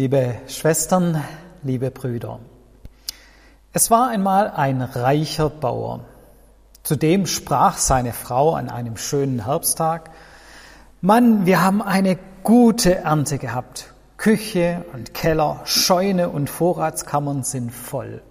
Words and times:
Liebe 0.00 0.36
Schwestern, 0.46 1.22
liebe 1.62 1.90
Brüder, 1.90 2.40
es 3.74 3.90
war 3.90 4.08
einmal 4.08 4.48
ein 4.48 4.80
reicher 4.80 5.50
Bauer. 5.50 6.06
Zudem 6.82 7.26
sprach 7.26 7.76
seine 7.76 8.14
Frau 8.14 8.54
an 8.54 8.70
einem 8.70 8.96
schönen 8.96 9.44
Herbsttag, 9.44 10.10
Mann, 11.02 11.44
wir 11.44 11.62
haben 11.62 11.82
eine 11.82 12.18
gute 12.42 12.94
Ernte 12.94 13.36
gehabt. 13.36 13.92
Küche 14.16 14.86
und 14.94 15.12
Keller, 15.12 15.60
Scheune 15.64 16.30
und 16.30 16.48
Vorratskammern 16.48 17.42
sind 17.42 17.70
voll. 17.70 18.22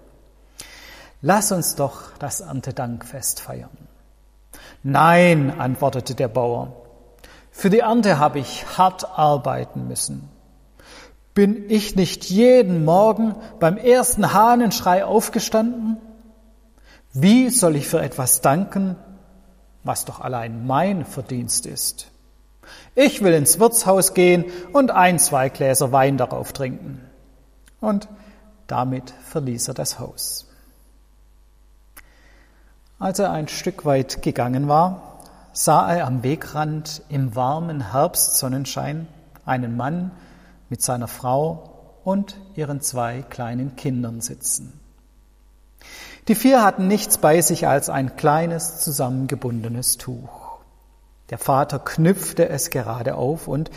Lass 1.21 1.51
uns 1.51 1.75
doch 1.75 2.17
das 2.17 2.41
Erntedankfest 2.41 3.41
feiern. 3.41 3.77
Nein, 4.81 5.54
antwortete 5.59 6.15
der 6.15 6.29
Bauer, 6.29 6.73
für 7.51 7.70
die 7.70 7.81
Ernte 7.81 8.17
habe 8.17 8.39
ich 8.39 8.65
hart 8.75 9.20
arbeiten 9.20 9.88
müssen. 9.88 10.39
Bin 11.40 11.70
ich 11.70 11.96
nicht 11.96 12.26
jeden 12.26 12.84
Morgen 12.84 13.34
beim 13.61 13.78
ersten 13.78 14.34
Hahnenschrei 14.34 15.06
aufgestanden? 15.06 15.96
Wie 17.14 17.50
soll 17.50 17.78
ich 17.78 17.88
für 17.88 18.02
etwas 18.02 18.42
danken, 18.42 18.97
was 19.86 20.04
doch 20.04 20.20
allein 20.20 20.68
mein 20.68 21.06
Verdienst 21.06 21.66
ist? 21.66 22.11
Ich 22.94 23.24
will 23.24 23.33
ins 23.33 23.57
Wirtshaus 23.57 24.14
gehen 24.14 24.44
und 24.74 24.92
ein, 24.92 25.18
zwei 25.18 25.47
Gläser 25.47 25.94
Wein 25.94 26.18
darauf 26.18 26.52
trinken. 26.52 27.00
Und 27.80 28.10
damit 28.68 29.14
verließ 29.30 29.69
er 29.69 29.75
das 29.75 29.97
Haus. 29.97 30.46
Als 33.00 33.17
er 33.19 33.31
ein 33.31 33.47
Stück 33.47 33.86
weit 33.86 34.22
gegangen 34.22 34.67
war, 34.67 35.22
sah 35.53 35.89
er 35.89 36.06
am 36.06 36.22
Wegrand 36.22 37.02
im 37.08 37.33
warmen 37.33 37.94
Herbstsonnenschein 37.94 39.08
einen 39.45 39.78
Mann 39.78 40.11
mit 40.69 40.81
seiner 40.81 41.08
Frau 41.08 42.00
und 42.03 42.38
ihren 42.55 42.81
zwei 42.81 43.22
kleinen 43.22 43.75
Kindern 43.75 44.22
sitzen. 44.22 44.80
Die 46.27 46.35
vier 46.35 46.63
hatten 46.63 46.88
nichts 46.88 47.17
bei 47.17 47.41
sich 47.41 47.67
als 47.67 47.89
ein 47.89 48.16
kleines 48.16 48.79
zusammengebundenes 48.79 49.97
Tuch. 49.97 50.59
Der 51.29 51.38
Vater 51.38 51.79
knüpfte 51.79 52.49
es 52.49 52.69
gerade 52.69 53.16
auf 53.16 53.47
und 53.47 53.71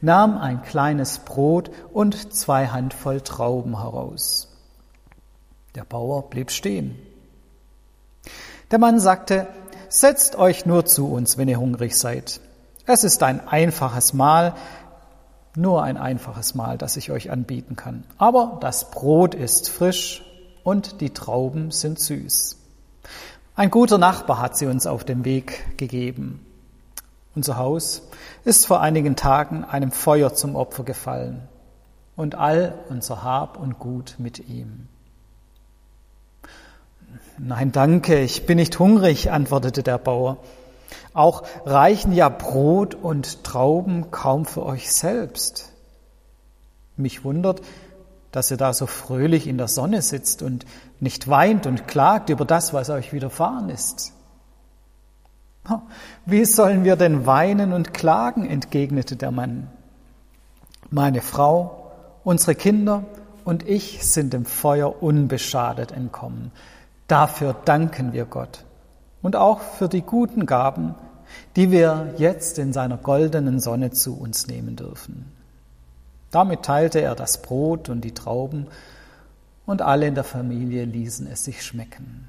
nahm 0.00 0.38
ein 0.38 0.62
kleines 0.62 1.18
Brot 1.18 1.70
und 1.92 2.32
zwei 2.34 2.68
Handvoll 2.68 3.20
Trauben 3.20 3.80
heraus. 3.80 4.48
Der 5.74 5.84
Bauer 5.84 6.30
blieb 6.30 6.50
stehen. 6.50 6.98
Der 8.70 8.78
Mann 8.78 9.00
sagte, 9.00 9.46
setzt 9.88 10.36
euch 10.36 10.66
nur 10.66 10.84
zu 10.84 11.10
uns, 11.10 11.38
wenn 11.38 11.48
ihr 11.48 11.60
hungrig 11.60 11.96
seid. 11.96 12.40
Es 12.86 13.04
ist 13.04 13.22
ein 13.22 13.46
einfaches 13.46 14.12
Mahl, 14.12 14.54
nur 15.58 15.82
ein 15.82 15.96
einfaches 15.96 16.54
Mahl, 16.54 16.78
das 16.78 16.96
ich 16.96 17.10
euch 17.10 17.30
anbieten 17.30 17.76
kann. 17.76 18.04
Aber 18.16 18.58
das 18.60 18.90
Brot 18.90 19.34
ist 19.34 19.68
frisch 19.68 20.24
und 20.62 21.00
die 21.00 21.10
Trauben 21.10 21.70
sind 21.70 21.98
süß. 21.98 22.56
Ein 23.56 23.70
guter 23.70 23.98
Nachbar 23.98 24.40
hat 24.40 24.56
sie 24.56 24.66
uns 24.66 24.86
auf 24.86 25.04
den 25.04 25.24
Weg 25.24 25.76
gegeben. 25.76 26.46
Unser 27.34 27.56
Haus 27.56 28.02
ist 28.44 28.66
vor 28.66 28.80
einigen 28.80 29.16
Tagen 29.16 29.64
einem 29.64 29.90
Feuer 29.90 30.32
zum 30.32 30.54
Opfer 30.54 30.84
gefallen 30.84 31.48
und 32.16 32.36
all 32.36 32.74
unser 32.88 33.22
Hab 33.22 33.58
und 33.58 33.78
Gut 33.78 34.14
mit 34.18 34.48
ihm. 34.48 34.88
Nein, 37.36 37.72
danke, 37.72 38.20
ich 38.20 38.46
bin 38.46 38.56
nicht 38.56 38.78
hungrig, 38.78 39.30
antwortete 39.30 39.82
der 39.82 39.98
Bauer. 39.98 40.38
Auch 41.18 41.42
reichen 41.66 42.12
ja 42.12 42.28
Brot 42.28 42.94
und 42.94 43.42
Trauben 43.42 44.12
kaum 44.12 44.44
für 44.44 44.64
euch 44.64 44.92
selbst. 44.92 45.72
Mich 46.96 47.24
wundert, 47.24 47.60
dass 48.30 48.52
ihr 48.52 48.56
da 48.56 48.72
so 48.72 48.86
fröhlich 48.86 49.48
in 49.48 49.58
der 49.58 49.66
Sonne 49.66 50.00
sitzt 50.00 50.42
und 50.42 50.64
nicht 51.00 51.26
weint 51.26 51.66
und 51.66 51.88
klagt 51.88 52.30
über 52.30 52.44
das, 52.44 52.72
was 52.72 52.88
euch 52.88 53.12
widerfahren 53.12 53.68
ist. 53.68 54.12
Wie 56.24 56.44
sollen 56.44 56.84
wir 56.84 56.94
denn 56.94 57.26
weinen 57.26 57.72
und 57.72 57.92
klagen? 57.92 58.48
entgegnete 58.48 59.16
der 59.16 59.32
Mann. 59.32 59.66
Meine 60.88 61.20
Frau, 61.20 61.90
unsere 62.22 62.54
Kinder 62.54 63.02
und 63.44 63.68
ich 63.68 64.06
sind 64.06 64.32
dem 64.32 64.44
Feuer 64.44 65.02
unbeschadet 65.02 65.90
entkommen. 65.90 66.52
Dafür 67.08 67.56
danken 67.64 68.12
wir 68.12 68.24
Gott 68.24 68.64
und 69.20 69.36
auch 69.36 69.58
für 69.60 69.88
die 69.88 70.02
guten 70.02 70.46
Gaben, 70.46 70.94
die 71.56 71.70
wir 71.70 72.14
jetzt 72.18 72.58
in 72.58 72.72
seiner 72.72 72.96
goldenen 72.96 73.60
Sonne 73.60 73.90
zu 73.90 74.18
uns 74.18 74.46
nehmen 74.46 74.76
dürfen. 74.76 75.32
Damit 76.30 76.62
teilte 76.62 77.00
er 77.00 77.14
das 77.14 77.42
Brot 77.42 77.88
und 77.88 78.02
die 78.02 78.14
Trauben 78.14 78.66
und 79.66 79.82
alle 79.82 80.06
in 80.06 80.14
der 80.14 80.24
Familie 80.24 80.84
ließen 80.84 81.26
es 81.26 81.44
sich 81.44 81.62
schmecken. 81.62 82.28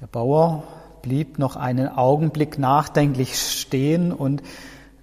Der 0.00 0.06
Bauer 0.06 0.64
blieb 1.02 1.38
noch 1.38 1.56
einen 1.56 1.88
Augenblick 1.88 2.58
nachdenklich 2.58 3.38
stehen 3.38 4.12
und 4.12 4.42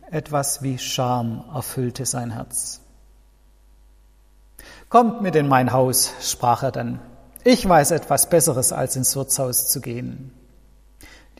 etwas 0.09 0.61
wie 0.61 0.77
Scham 0.77 1.43
erfüllte 1.53 2.05
sein 2.05 2.31
Herz. 2.31 2.81
Kommt 4.89 5.21
mit 5.21 5.35
in 5.35 5.47
mein 5.47 5.71
Haus, 5.71 6.13
sprach 6.21 6.63
er 6.63 6.71
dann. 6.71 6.99
Ich 7.43 7.67
weiß 7.67 7.91
etwas 7.91 8.29
Besseres, 8.29 8.73
als 8.73 8.95
ins 8.95 9.15
Wirtshaus 9.15 9.69
zu 9.69 9.79
gehen. 9.79 10.33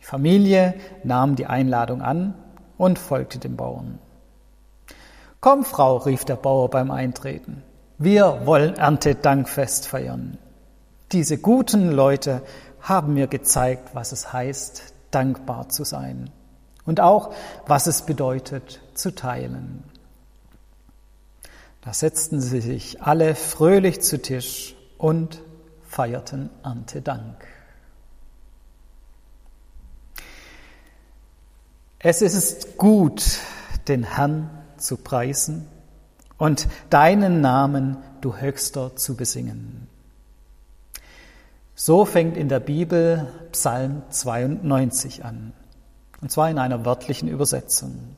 Die 0.02 0.06
Familie 0.06 0.74
nahm 1.04 1.36
die 1.36 1.46
Einladung 1.46 2.02
an 2.02 2.34
und 2.78 3.00
folgte 3.00 3.40
dem 3.40 3.56
Bauern. 3.56 4.00
Komm, 5.40 5.64
Frau, 5.64 5.98
rief 5.98 6.26
der 6.26 6.36
Bauer 6.36 6.70
beim 6.70 6.92
Eintreten. 6.92 7.64
Wir 7.98 8.46
wollen 8.46 8.76
Erntedankfest 8.76 9.88
feiern. 9.88 10.38
Diese 11.12 11.38
guten 11.38 11.92
Leute 11.92 12.42
haben 12.80 13.14
mir 13.14 13.28
gezeigt, 13.28 13.94
was 13.94 14.12
es 14.12 14.34
heißt, 14.34 14.94
dankbar 15.12 15.70
zu 15.70 15.84
sein 15.84 16.32
und 16.86 17.00
auch, 17.00 17.34
was 17.68 17.86
es 17.88 18.04
bedeutet, 18.04 18.82
zu 18.96 19.14
teilen. 19.14 19.84
Da 21.82 21.94
setzten 21.94 22.42
sie 22.42 22.62
sich 22.62 23.02
alle 23.02 23.36
fröhlich 23.36 24.02
zu 24.02 24.22
Tisch 24.22 24.76
und 24.98 25.42
feierten 25.88 26.50
Erntedank. 26.64 27.46
Es 32.04 32.24
ist 32.24 32.78
gut, 32.78 33.24
den 33.88 34.04
Herrn 34.04 34.50
zu 34.78 34.98
preisen 34.98 35.68
und 36.40 36.68
deinen 36.90 37.42
Namen, 37.42 37.98
du 38.22 38.38
Höchster, 38.38 38.96
zu 38.96 39.16
besingen. 39.16 39.88
So 41.76 42.06
fängt 42.06 42.38
in 42.38 42.50
der 42.50 42.60
Bibel 42.60 43.28
Psalm 43.52 44.02
92 44.10 45.24
an, 45.24 45.54
und 46.22 46.32
zwar 46.32 46.50
in 46.50 46.58
einer 46.58 46.86
wörtlichen 46.86 47.30
Übersetzung. 47.30 48.16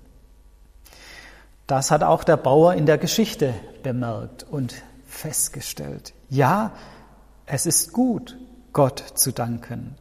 Das 1.68 1.92
hat 1.92 2.04
auch 2.04 2.24
der 2.24 2.38
Bauer 2.38 2.76
in 2.76 2.86
der 2.86 2.98
Geschichte 2.98 3.54
bemerkt 3.84 4.44
und 4.44 4.76
festgestellt. 5.06 6.14
Ja, 6.30 6.72
es 7.46 7.66
ist 7.66 7.92
gut, 7.92 8.38
Gott 8.72 9.04
zu 9.16 9.34
danken. 9.34 9.96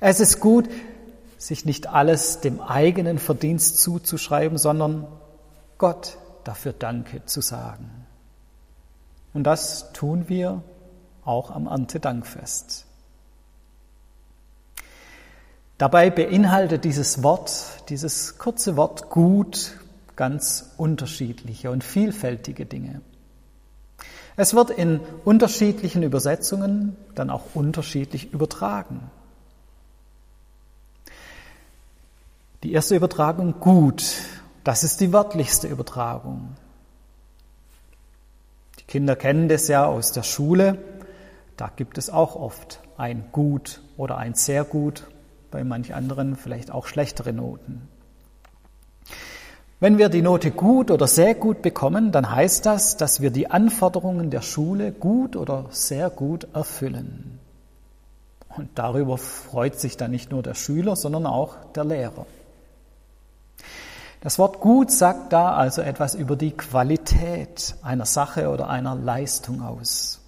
Es 0.00 0.18
ist 0.18 0.40
gut, 0.40 0.68
sich 1.38 1.64
nicht 1.64 1.86
alles 1.86 2.40
dem 2.40 2.60
eigenen 2.60 3.18
Verdienst 3.18 3.80
zuzuschreiben, 3.80 4.58
sondern 4.58 5.06
Gott 5.78 6.18
dafür 6.44 6.72
Danke 6.72 7.24
zu 7.24 7.40
sagen. 7.40 8.06
Und 9.32 9.44
das 9.44 9.92
tun 9.92 10.28
wir 10.28 10.62
auch 11.24 11.50
am 11.50 11.66
Erntedankfest. 11.66 12.86
Dabei 15.78 16.10
beinhaltet 16.10 16.84
dieses 16.84 17.22
Wort, 17.22 17.88
dieses 17.88 18.38
kurze 18.38 18.76
Wort 18.76 19.10
gut, 19.10 19.78
ganz 20.16 20.72
unterschiedliche 20.76 21.70
und 21.70 21.84
vielfältige 21.84 22.66
Dinge. 22.66 23.00
Es 24.36 24.54
wird 24.54 24.70
in 24.70 25.00
unterschiedlichen 25.24 26.02
Übersetzungen 26.02 26.96
dann 27.14 27.30
auch 27.30 27.54
unterschiedlich 27.54 28.32
übertragen. 28.32 29.10
Die 32.64 32.72
erste 32.72 32.96
Übertragung 32.96 33.60
gut, 33.60 34.16
das 34.64 34.82
ist 34.82 35.00
die 35.00 35.12
wörtlichste 35.12 35.68
Übertragung. 35.68 36.56
Die 38.80 38.84
Kinder 38.84 39.14
kennen 39.14 39.48
das 39.48 39.68
ja 39.68 39.86
aus 39.86 40.10
der 40.10 40.24
Schule. 40.24 40.76
Da 41.56 41.70
gibt 41.76 41.98
es 41.98 42.10
auch 42.10 42.34
oft 42.34 42.80
ein 42.96 43.26
gut 43.30 43.80
oder 43.96 44.18
ein 44.18 44.34
sehr 44.34 44.64
gut, 44.64 45.04
bei 45.52 45.62
manch 45.62 45.94
anderen 45.94 46.34
vielleicht 46.34 46.72
auch 46.72 46.88
schlechtere 46.88 47.32
Noten. 47.32 47.88
Wenn 49.78 49.96
wir 49.96 50.08
die 50.08 50.22
Note 50.22 50.50
gut 50.50 50.90
oder 50.90 51.06
sehr 51.06 51.36
gut 51.36 51.62
bekommen, 51.62 52.10
dann 52.10 52.28
heißt 52.28 52.66
das, 52.66 52.96
dass 52.96 53.20
wir 53.20 53.30
die 53.30 53.48
Anforderungen 53.48 54.30
der 54.30 54.42
Schule 54.42 54.90
gut 54.90 55.36
oder 55.36 55.66
sehr 55.70 56.10
gut 56.10 56.48
erfüllen. 56.54 57.38
Und 58.56 58.70
darüber 58.74 59.16
freut 59.16 59.78
sich 59.78 59.96
dann 59.96 60.10
nicht 60.10 60.32
nur 60.32 60.42
der 60.42 60.54
Schüler, 60.54 60.96
sondern 60.96 61.24
auch 61.24 61.54
der 61.76 61.84
Lehrer. 61.84 62.26
Das 64.20 64.38
Wort 64.38 64.60
gut 64.60 64.90
sagt 64.90 65.32
da 65.32 65.54
also 65.54 65.80
etwas 65.82 66.14
über 66.14 66.36
die 66.36 66.50
Qualität 66.50 67.76
einer 67.82 68.06
Sache 68.06 68.48
oder 68.48 68.68
einer 68.68 68.94
Leistung 68.94 69.62
aus. 69.62 70.20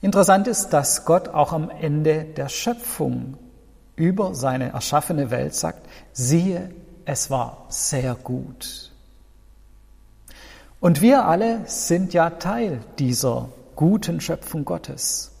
Interessant 0.00 0.48
ist, 0.48 0.70
dass 0.70 1.04
Gott 1.04 1.28
auch 1.28 1.52
am 1.52 1.70
Ende 1.70 2.24
der 2.24 2.48
Schöpfung 2.48 3.36
über 3.94 4.34
seine 4.34 4.70
erschaffene 4.70 5.30
Welt 5.30 5.54
sagt, 5.54 5.86
siehe, 6.12 6.70
es 7.04 7.30
war 7.30 7.66
sehr 7.68 8.14
gut. 8.14 8.90
Und 10.80 11.00
wir 11.00 11.26
alle 11.26 11.60
sind 11.66 12.14
ja 12.14 12.30
Teil 12.30 12.80
dieser 12.98 13.50
guten 13.76 14.20
Schöpfung 14.20 14.64
Gottes. 14.64 15.31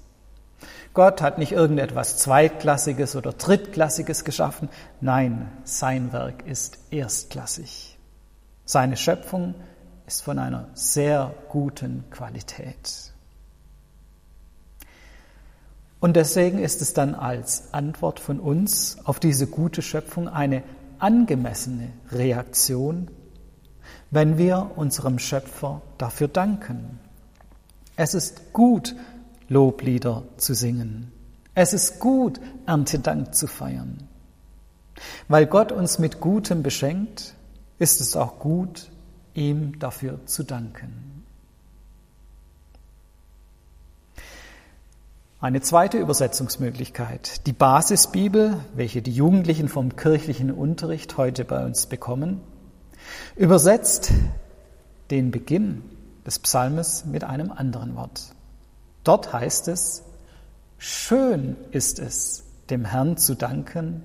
Gott 0.94 1.22
hat 1.22 1.38
nicht 1.38 1.52
irgendetwas 1.52 2.18
Zweitklassiges 2.18 3.16
oder 3.16 3.32
Drittklassiges 3.32 4.24
geschaffen. 4.24 4.68
Nein, 5.00 5.50
sein 5.64 6.12
Werk 6.12 6.46
ist 6.46 6.78
erstklassig. 6.90 7.98
Seine 8.64 8.96
Schöpfung 8.96 9.54
ist 10.06 10.22
von 10.22 10.38
einer 10.38 10.68
sehr 10.74 11.34
guten 11.48 12.04
Qualität. 12.10 13.12
Und 16.00 16.16
deswegen 16.16 16.58
ist 16.58 16.82
es 16.82 16.94
dann 16.94 17.14
als 17.14 17.72
Antwort 17.72 18.20
von 18.20 18.40
uns 18.40 18.98
auf 19.04 19.20
diese 19.20 19.46
gute 19.46 19.82
Schöpfung 19.82 20.28
eine 20.28 20.62
angemessene 20.98 21.90
Reaktion, 22.10 23.08
wenn 24.10 24.36
wir 24.36 24.72
unserem 24.76 25.18
Schöpfer 25.18 25.80
dafür 25.98 26.28
danken. 26.28 26.98
Es 27.96 28.14
ist 28.14 28.52
gut, 28.52 28.96
Loblieder 29.48 30.24
zu 30.36 30.54
singen. 30.54 31.12
Es 31.54 31.72
ist 31.72 32.00
gut, 32.00 32.40
Erntedank 32.66 33.34
zu 33.34 33.46
feiern. 33.46 34.08
Weil 35.28 35.46
Gott 35.46 35.72
uns 35.72 35.98
mit 35.98 36.20
Gutem 36.20 36.62
beschenkt, 36.62 37.34
ist 37.78 38.00
es 38.00 38.16
auch 38.16 38.38
gut, 38.38 38.90
ihm 39.34 39.78
dafür 39.78 40.24
zu 40.26 40.44
danken. 40.44 41.24
Eine 45.40 45.60
zweite 45.60 45.98
Übersetzungsmöglichkeit, 45.98 47.48
die 47.48 47.52
Basisbibel, 47.52 48.58
welche 48.76 49.02
die 49.02 49.12
Jugendlichen 49.12 49.68
vom 49.68 49.96
kirchlichen 49.96 50.52
Unterricht 50.52 51.16
heute 51.16 51.44
bei 51.44 51.64
uns 51.64 51.86
bekommen, 51.86 52.40
übersetzt 53.34 54.12
den 55.10 55.32
Beginn 55.32 55.82
des 56.24 56.38
Psalmes 56.38 57.04
mit 57.06 57.24
einem 57.24 57.50
anderen 57.50 57.96
Wort. 57.96 58.36
Dort 59.04 59.32
heißt 59.32 59.68
es, 59.68 60.02
schön 60.78 61.56
ist 61.70 61.98
es, 61.98 62.44
dem 62.70 62.84
Herrn 62.84 63.16
zu 63.16 63.34
danken 63.34 64.04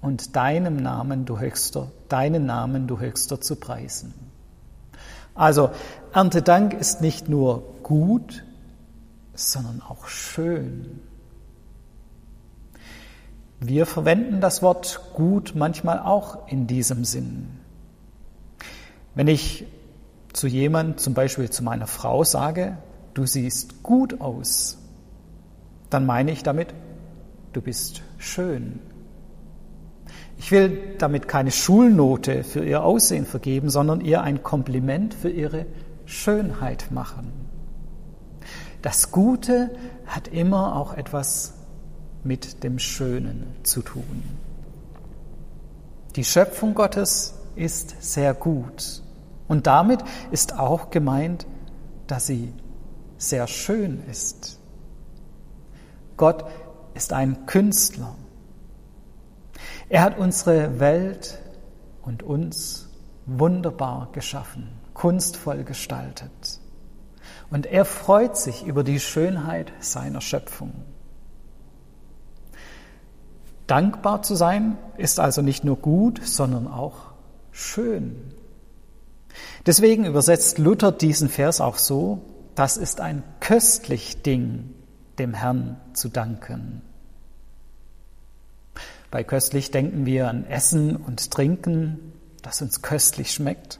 und 0.00 0.36
deinem 0.36 0.76
Namen, 0.76 1.24
du 1.24 1.38
Höchster, 1.38 1.90
deinen 2.08 2.46
Namen, 2.46 2.86
du 2.86 3.00
Höchster, 3.00 3.40
zu 3.40 3.56
preisen. 3.56 4.14
Also 5.34 5.70
Erntedank 6.12 6.74
ist 6.74 7.00
nicht 7.00 7.28
nur 7.28 7.62
gut, 7.82 8.44
sondern 9.34 9.80
auch 9.82 10.06
schön. 10.08 11.00
Wir 13.60 13.86
verwenden 13.86 14.40
das 14.40 14.62
Wort 14.62 15.00
gut 15.14 15.54
manchmal 15.56 15.98
auch 15.98 16.46
in 16.48 16.66
diesem 16.66 17.04
Sinn. 17.04 17.48
Wenn 19.14 19.26
ich 19.26 19.66
zu 20.32 20.46
jemand, 20.46 21.00
zum 21.00 21.14
Beispiel 21.14 21.50
zu 21.50 21.64
meiner 21.64 21.88
Frau, 21.88 22.22
sage, 22.22 22.76
du 23.18 23.26
siehst 23.26 23.82
gut 23.82 24.20
aus, 24.20 24.78
dann 25.90 26.06
meine 26.06 26.30
ich 26.30 26.44
damit, 26.44 26.72
du 27.52 27.60
bist 27.60 28.02
schön. 28.16 28.78
Ich 30.36 30.52
will 30.52 30.94
damit 30.98 31.26
keine 31.26 31.50
Schulnote 31.50 32.44
für 32.44 32.64
ihr 32.64 32.84
Aussehen 32.84 33.26
vergeben, 33.26 33.70
sondern 33.70 34.00
ihr 34.00 34.22
ein 34.22 34.44
Kompliment 34.44 35.14
für 35.14 35.30
ihre 35.30 35.66
Schönheit 36.06 36.92
machen. 36.92 37.32
Das 38.82 39.10
Gute 39.10 39.70
hat 40.06 40.28
immer 40.28 40.76
auch 40.76 40.94
etwas 40.94 41.54
mit 42.22 42.62
dem 42.62 42.78
Schönen 42.78 43.46
zu 43.64 43.82
tun. 43.82 44.22
Die 46.14 46.24
Schöpfung 46.24 46.74
Gottes 46.74 47.34
ist 47.56 47.96
sehr 48.00 48.32
gut 48.32 49.02
und 49.48 49.66
damit 49.66 50.04
ist 50.30 50.56
auch 50.56 50.90
gemeint, 50.90 51.46
dass 52.06 52.28
sie 52.28 52.52
sehr 53.18 53.46
schön 53.46 54.02
ist. 54.08 54.58
Gott 56.16 56.44
ist 56.94 57.12
ein 57.12 57.46
Künstler. 57.46 58.14
Er 59.88 60.02
hat 60.02 60.18
unsere 60.18 60.80
Welt 60.80 61.38
und 62.02 62.22
uns 62.22 62.88
wunderbar 63.26 64.08
geschaffen, 64.12 64.68
kunstvoll 64.94 65.64
gestaltet. 65.64 66.60
Und 67.50 67.66
er 67.66 67.84
freut 67.84 68.36
sich 68.36 68.66
über 68.66 68.84
die 68.84 69.00
Schönheit 69.00 69.72
seiner 69.80 70.20
Schöpfung. 70.20 70.72
Dankbar 73.66 74.22
zu 74.22 74.34
sein 74.34 74.78
ist 74.96 75.20
also 75.20 75.42
nicht 75.42 75.62
nur 75.62 75.76
gut, 75.76 76.20
sondern 76.24 76.66
auch 76.66 77.12
schön. 77.52 78.32
Deswegen 79.66 80.06
übersetzt 80.06 80.58
Luther 80.58 80.90
diesen 80.90 81.28
Vers 81.28 81.60
auch 81.60 81.76
so, 81.76 82.22
das 82.58 82.76
ist 82.76 83.00
ein 83.00 83.22
köstlich 83.38 84.22
Ding, 84.22 84.74
dem 85.20 85.32
Herrn 85.32 85.80
zu 85.92 86.08
danken. 86.08 86.82
Bei 89.12 89.22
köstlich 89.22 89.70
denken 89.70 90.06
wir 90.06 90.28
an 90.28 90.44
Essen 90.44 90.96
und 90.96 91.30
Trinken, 91.30 92.12
das 92.42 92.60
uns 92.60 92.82
köstlich 92.82 93.30
schmeckt. 93.30 93.78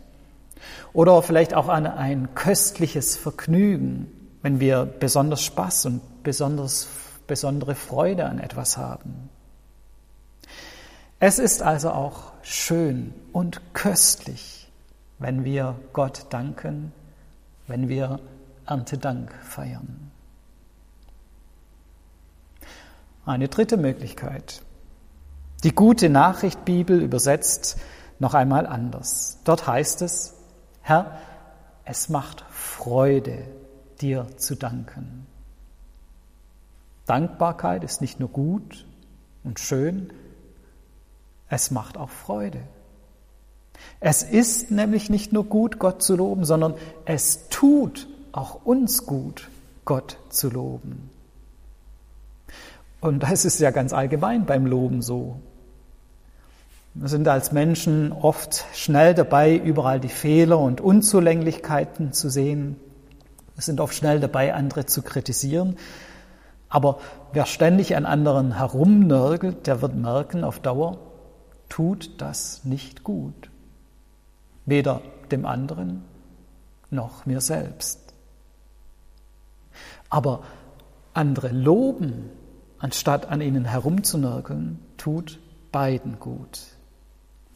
Oder 0.92 1.20
vielleicht 1.22 1.54
auch 1.54 1.68
an 1.68 1.88
ein 1.88 2.36
köstliches 2.36 3.16
Vergnügen, 3.16 4.06
wenn 4.42 4.60
wir 4.60 4.84
besonders 4.86 5.42
Spaß 5.42 5.86
und 5.86 6.22
besonders, 6.22 6.86
besondere 7.26 7.74
Freude 7.74 8.26
an 8.26 8.38
etwas 8.38 8.76
haben. 8.76 9.28
Es 11.18 11.40
ist 11.40 11.62
also 11.62 11.90
auch 11.90 12.32
schön 12.42 13.12
und 13.32 13.60
köstlich, 13.74 14.70
wenn 15.18 15.44
wir 15.44 15.74
Gott 15.92 16.26
danken, 16.30 16.92
wenn 17.66 17.88
wir 17.88 18.20
Erntedank 18.68 19.32
feiern. 19.42 20.10
Eine 23.24 23.48
dritte 23.48 23.76
Möglichkeit. 23.76 24.62
Die 25.64 25.74
gute 25.74 26.08
Nachricht 26.10 26.64
Bibel 26.64 27.00
übersetzt 27.02 27.78
noch 28.18 28.34
einmal 28.34 28.66
anders. 28.66 29.38
Dort 29.44 29.66
heißt 29.66 30.02
es, 30.02 30.34
Herr, 30.82 31.18
es 31.84 32.08
macht 32.08 32.44
Freude, 32.50 33.44
dir 34.00 34.26
zu 34.36 34.54
danken. 34.54 35.26
Dankbarkeit 37.06 37.84
ist 37.84 38.02
nicht 38.02 38.20
nur 38.20 38.28
gut 38.28 38.86
und 39.44 39.58
schön, 39.58 40.12
es 41.48 41.70
macht 41.70 41.96
auch 41.96 42.10
Freude. 42.10 42.60
Es 44.00 44.22
ist 44.22 44.70
nämlich 44.70 45.08
nicht 45.08 45.32
nur 45.32 45.44
gut, 45.44 45.78
Gott 45.78 46.02
zu 46.02 46.16
loben, 46.16 46.44
sondern 46.44 46.74
es 47.06 47.48
tut 47.48 48.06
auch 48.38 48.64
uns 48.64 49.04
gut, 49.04 49.48
Gott 49.84 50.16
zu 50.28 50.48
loben. 50.48 51.10
Und 53.00 53.22
das 53.22 53.44
ist 53.44 53.58
ja 53.58 53.70
ganz 53.70 53.92
allgemein 53.92 54.46
beim 54.46 54.64
Loben 54.64 55.02
so. 55.02 55.40
Wir 56.94 57.08
sind 57.08 57.26
als 57.28 57.52
Menschen 57.52 58.12
oft 58.12 58.64
schnell 58.74 59.14
dabei, 59.14 59.56
überall 59.56 60.00
die 60.00 60.08
Fehler 60.08 60.58
und 60.58 60.80
Unzulänglichkeiten 60.80 62.12
zu 62.12 62.28
sehen. 62.28 62.76
Wir 63.54 63.62
sind 63.62 63.80
oft 63.80 63.94
schnell 63.94 64.20
dabei, 64.20 64.54
andere 64.54 64.86
zu 64.86 65.02
kritisieren. 65.02 65.76
Aber 66.68 67.00
wer 67.32 67.46
ständig 67.46 67.96
an 67.96 68.06
anderen 68.06 68.56
herumnörgelt, 68.56 69.66
der 69.66 69.82
wird 69.82 69.96
merken, 69.96 70.44
auf 70.44 70.60
Dauer 70.60 70.98
tut 71.68 72.20
das 72.20 72.64
nicht 72.64 73.02
gut. 73.04 73.50
Weder 74.64 75.02
dem 75.30 75.44
anderen 75.44 76.04
noch 76.90 77.26
mir 77.26 77.40
selbst. 77.40 78.07
Aber 80.10 80.42
andere 81.12 81.48
loben, 81.48 82.30
anstatt 82.78 83.26
an 83.26 83.40
ihnen 83.40 83.64
herumzunörgeln, 83.64 84.78
tut 84.96 85.38
beiden 85.72 86.18
gut. 86.18 86.60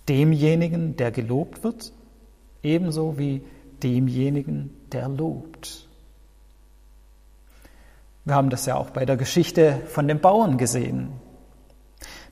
Demjenigen, 0.09 0.97
der 0.97 1.11
gelobt 1.13 1.65
wird, 1.65 1.93
ebenso 2.63 3.19
wie 3.19 3.43
demjenigen, 3.83 4.71
der 4.91 5.09
lobt. 5.09 5.89
Wir 8.25 8.35
haben 8.35 8.51
das 8.51 8.67
ja 8.67 8.77
auch 8.77 8.91
bei 8.91 9.05
der 9.05 9.17
Geschichte 9.17 9.81
von 9.87 10.07
den 10.07 10.21
Bauern 10.21 10.59
gesehen. 10.59 11.13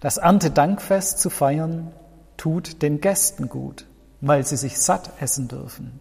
Das 0.00 0.18
Erntedankfest 0.18 1.18
zu 1.18 1.30
feiern, 1.30 1.92
tut 2.36 2.80
den 2.82 3.00
Gästen 3.00 3.48
gut, 3.48 3.86
weil 4.20 4.46
sie 4.46 4.56
sich 4.56 4.78
satt 4.78 5.10
essen 5.20 5.48
dürfen. 5.48 6.00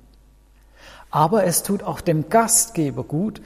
Aber 1.11 1.43
es 1.43 1.63
tut 1.63 1.83
auch 1.83 2.01
dem 2.01 2.29
Gastgeber 2.29 3.03
gut, 3.03 3.41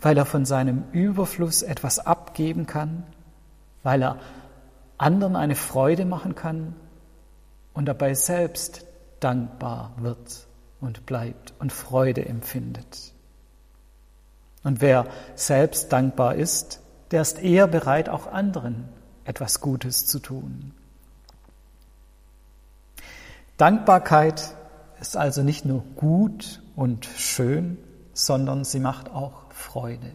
weil 0.00 0.16
er 0.16 0.26
von 0.26 0.44
seinem 0.44 0.84
Überfluss 0.92 1.62
etwas 1.62 1.98
abgeben 1.98 2.66
kann, 2.66 3.04
weil 3.82 4.02
er 4.02 4.18
anderen 4.96 5.36
eine 5.36 5.54
Freude 5.54 6.04
machen 6.04 6.34
kann, 6.34 6.74
und 7.78 7.84
dabei 7.84 8.12
selbst 8.14 8.84
dankbar 9.20 9.92
wird 9.98 10.48
und 10.80 11.06
bleibt 11.06 11.54
und 11.60 11.72
Freude 11.72 12.26
empfindet. 12.26 13.12
Und 14.64 14.80
wer 14.80 15.06
selbst 15.36 15.92
dankbar 15.92 16.34
ist, 16.34 16.80
der 17.12 17.22
ist 17.22 17.40
eher 17.40 17.68
bereit, 17.68 18.08
auch 18.08 18.26
anderen 18.26 18.88
etwas 19.24 19.60
Gutes 19.60 20.06
zu 20.06 20.18
tun. 20.18 20.74
Dankbarkeit 23.58 24.56
ist 25.00 25.16
also 25.16 25.44
nicht 25.44 25.64
nur 25.64 25.84
gut 25.94 26.60
und 26.74 27.06
schön, 27.06 27.78
sondern 28.12 28.64
sie 28.64 28.80
macht 28.80 29.08
auch 29.08 29.47
Freude. 29.58 30.12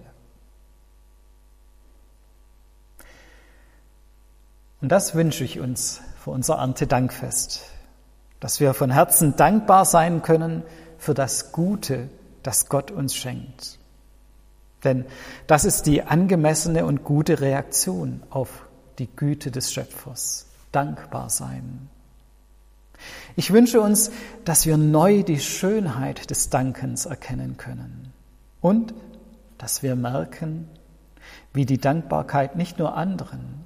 Und 4.81 4.89
das 4.89 5.15
wünsche 5.15 5.43
ich 5.43 5.59
uns 5.59 6.01
für 6.17 6.31
unser 6.31 6.55
Erntedankfest, 6.55 7.61
dass 8.39 8.59
wir 8.59 8.73
von 8.73 8.89
Herzen 8.89 9.35
dankbar 9.35 9.85
sein 9.85 10.21
können 10.21 10.63
für 10.97 11.13
das 11.13 11.51
Gute, 11.51 12.09
das 12.41 12.67
Gott 12.67 12.89
uns 12.91 13.15
schenkt. 13.15 13.79
Denn 14.83 15.05
das 15.47 15.65
ist 15.65 15.83
die 15.83 16.03
angemessene 16.03 16.85
und 16.85 17.03
gute 17.03 17.39
Reaktion 17.39 18.23
auf 18.29 18.65
die 18.99 19.07
Güte 19.07 19.51
des 19.51 19.71
Schöpfers. 19.71 20.47
Dankbar 20.71 21.29
sein. 21.29 21.89
Ich 23.35 23.51
wünsche 23.51 23.81
uns, 23.81 24.11
dass 24.45 24.65
wir 24.65 24.77
neu 24.77 25.23
die 25.23 25.39
Schönheit 25.39 26.29
des 26.29 26.49
Dankens 26.49 27.05
erkennen 27.05 27.57
können 27.57 28.11
und 28.61 28.93
dass 29.63 29.81
wir 29.81 29.95
merken, 29.95 30.67
wie 31.53 31.65
die 31.65 31.77
Dankbarkeit 31.77 32.57
nicht 32.57 32.79
nur 32.79 32.97
anderen, 32.97 33.63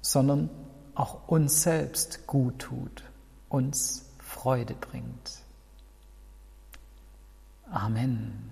sondern 0.00 0.50
auch 0.94 1.26
uns 1.26 1.64
selbst 1.64 2.28
gut 2.28 2.60
tut, 2.60 3.02
uns 3.48 4.08
Freude 4.20 4.74
bringt. 4.74 5.42
Amen. 7.68 8.51